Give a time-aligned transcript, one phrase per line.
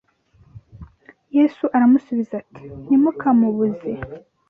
[1.37, 3.91] Yesu aramusubiza ati “Ntimukamubuze